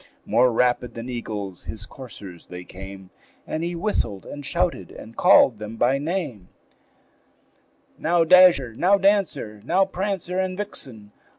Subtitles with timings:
[0.25, 3.11] More rapid than eagles his coursers they came,
[3.45, 6.49] And he whistled and shouted, and called them by name;
[7.99, 8.73] "Now, Dasher!
[8.73, 9.61] now, Dancer!
[9.63, 11.11] now, Prancer and Vixen!